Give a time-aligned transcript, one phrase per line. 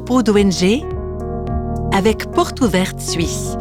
[0.00, 0.82] propos d'ONG
[1.92, 3.56] avec Porte Ouverte Suisse.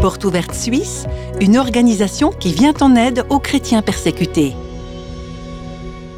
[0.00, 1.04] Porte Ouverte Suisse,
[1.38, 4.54] une organisation qui vient en aide aux chrétiens persécutés.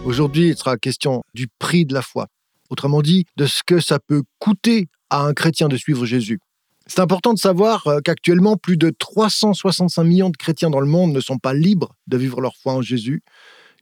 [0.05, 2.29] Aujourd'hui, il sera question du prix de la foi.
[2.71, 6.39] Autrement dit, de ce que ça peut coûter à un chrétien de suivre Jésus.
[6.87, 11.13] C'est important de savoir euh, qu'actuellement, plus de 365 millions de chrétiens dans le monde
[11.13, 13.25] ne sont pas libres de vivre leur foi en Jésus,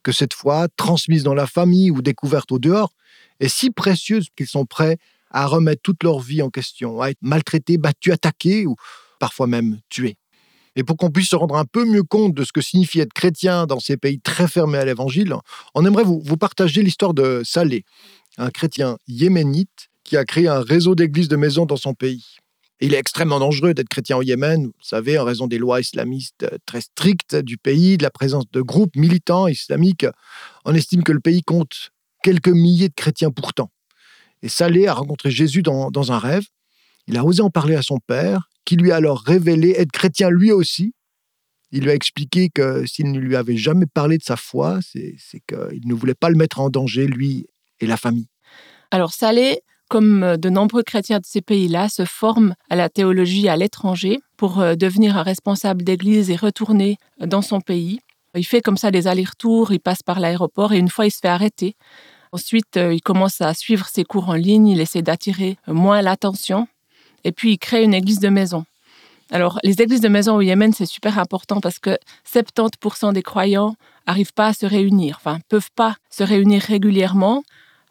[0.03, 2.93] que cette foi, transmise dans la famille ou découverte au dehors,
[3.41, 4.99] est si précieuse qu'ils sont prêts
[5.31, 8.77] à remettre toute leur vie en question, à être maltraités, battus, attaqués ou
[9.19, 10.17] parfois même tués.
[10.77, 13.13] Et pour qu'on puisse se rendre un peu mieux compte de ce que signifie être
[13.13, 15.35] chrétien dans ces pays très fermés à l'évangile,
[15.75, 17.85] on aimerait vous, partager l'histoire de Saleh,
[18.39, 22.25] un chrétien yéménite qui a créé un réseau d'églises de maisons dans son pays.
[22.83, 26.47] Il est extrêmement dangereux d'être chrétien au Yémen, vous savez, en raison des lois islamistes
[26.67, 30.07] très strictes du pays, de la présence de groupes militants islamiques.
[30.65, 31.91] On estime que le pays compte
[32.25, 33.71] quelques milliers de chrétiens pourtant.
[34.43, 36.45] Et Saleh a rencontré Jésus dans, un rêve.
[37.07, 40.29] Il a osé en parler à son père, qui lui a alors révélé être chrétien
[40.29, 40.93] lui aussi.
[41.71, 45.41] Il lui a expliqué que s'il ne lui avait jamais parlé de sa foi, c'est
[45.47, 47.47] qu'il ne voulait pas le mettre en danger, lui
[47.79, 48.29] et la famille.
[48.91, 49.61] Alors Saleh,
[49.93, 54.59] comme de nombreux chrétiens de ces pays-là, se forme à la théologie à l'étranger pour
[54.59, 58.01] euh, devenir un responsable d'église et retourner dans son pays.
[58.35, 61.19] Il fait comme ça des allers-retours, il passe par l'aéroport et une fois il se
[61.19, 61.77] fait arrêter.
[62.33, 66.69] Ensuite, euh, il commence à suivre ses cours en ligne, il essaie d'attirer moins l'attention
[67.25, 68.65] et puis il crée une église de maison.
[69.31, 73.77] Alors, les églises de maison au Yémen, c'est super important parce que 70% des croyants
[74.07, 77.45] n'arrivent pas à se réunir, enfin, peuvent pas se réunir régulièrement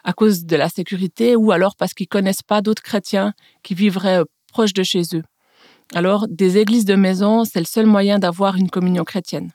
[0.04, 4.20] à cause de la sécurité ou alors parce qu'ils connaissent pas d'autres chrétiens qui vivraient
[4.20, 5.24] euh, proches de chez eux.
[5.94, 9.52] Alors, des églises de maison, c'est le seul moyen d'avoir une communion chrétienne.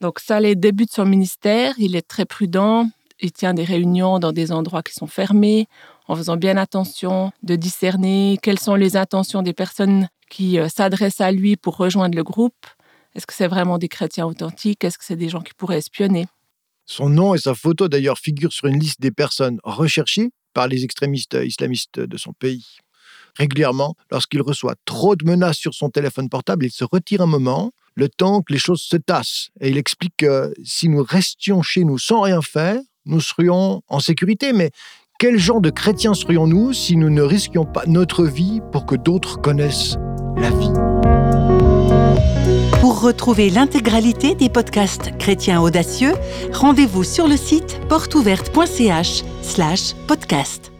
[0.00, 2.88] Donc, ça les débute son ministère, il est très prudent,
[3.20, 5.66] il tient des réunions dans des endroits qui sont fermés,
[6.08, 11.20] en faisant bien attention de discerner quelles sont les intentions des personnes qui euh, s'adressent
[11.20, 12.66] à lui pour rejoindre le groupe.
[13.14, 14.84] Est-ce que c'est vraiment des chrétiens authentiques?
[14.84, 16.26] Est-ce que c'est des gens qui pourraient espionner?
[16.86, 20.84] Son nom et sa photo d'ailleurs figurent sur une liste des personnes recherchées par les
[20.84, 22.66] extrémistes islamistes de son pays.
[23.36, 27.72] Régulièrement, lorsqu'il reçoit trop de menaces sur son téléphone portable, il se retire un moment,
[27.96, 29.48] le temps que les choses se tassent.
[29.60, 34.00] Et il explique que si nous restions chez nous sans rien faire, nous serions en
[34.00, 34.70] sécurité, mais
[35.18, 39.40] quel genre de chrétiens serions-nous si nous ne risquions pas notre vie pour que d'autres
[39.40, 39.96] connaissent
[40.36, 40.83] la vie?
[43.04, 46.14] Retrouver l'intégralité des podcasts chrétiens audacieux,
[46.52, 50.73] rendez-vous sur le site porteouverte.ch/podcast.